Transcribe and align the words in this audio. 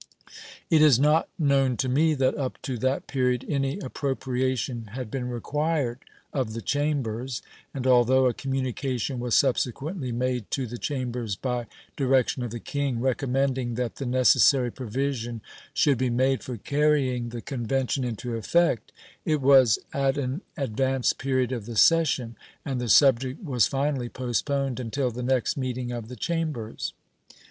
It 0.71 0.81
is 0.81 0.99
not 0.99 1.29
known 1.37 1.77
to 1.77 1.87
me 1.87 2.15
that 2.15 2.35
up 2.35 2.59
to 2.63 2.75
that 2.79 3.05
period 3.05 3.45
any 3.47 3.77
appropriation 3.77 4.85
had 4.93 5.11
been 5.11 5.29
required 5.29 5.99
of 6.33 6.53
the 6.53 6.61
Chambers, 6.63 7.43
and 7.71 7.85
although 7.85 8.25
a 8.25 8.33
communication 8.33 9.19
was 9.19 9.35
subsequently 9.35 10.11
made 10.11 10.49
to 10.49 10.65
the 10.65 10.79
Chambers 10.79 11.35
by 11.35 11.67
direction 11.95 12.41
of 12.41 12.49
the 12.49 12.59
King, 12.59 12.99
recommending 12.99 13.75
that 13.75 13.97
the 13.97 14.07
necessary 14.07 14.71
provision 14.71 15.39
should 15.71 15.99
be 15.99 16.09
made 16.09 16.41
for 16.41 16.57
carrying 16.57 17.29
the 17.29 17.39
convention 17.39 18.03
into 18.03 18.35
effect, 18.35 18.91
it 19.23 19.39
was 19.39 19.77
at 19.93 20.17
an 20.17 20.41
advanced 20.57 21.19
period 21.19 21.51
of 21.51 21.67
the 21.67 21.75
session, 21.75 22.35
and 22.65 22.81
the 22.81 22.89
subject 22.89 23.43
was 23.43 23.67
finally 23.67 24.09
postponed 24.09 24.79
until 24.79 25.11
the 25.11 25.21
next 25.21 25.57
meeting 25.57 25.91
of 25.91 26.07
the 26.07 26.15
Chambers. 26.15 26.93